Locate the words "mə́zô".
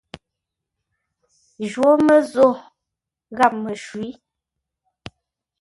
2.05-2.47